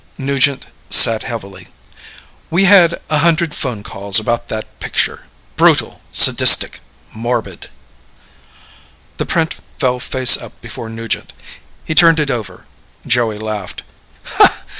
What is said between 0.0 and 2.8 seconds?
Nugent sat heavily. "We